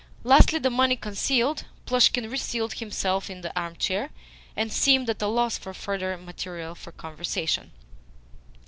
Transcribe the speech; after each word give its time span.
Lastly, 0.23 0.57
the 0.57 0.71
money 0.71 0.95
concealed, 0.95 1.65
Plushkin 1.85 2.27
re 2.27 2.35
seated 2.39 2.79
himself 2.79 3.29
in 3.29 3.41
the 3.41 3.55
armchair, 3.55 4.09
and 4.55 4.73
seemed 4.73 5.07
at 5.11 5.21
a 5.21 5.27
loss 5.27 5.59
for 5.59 5.75
further 5.75 6.17
material 6.17 6.73
for 6.73 6.91
conversation. 6.91 7.71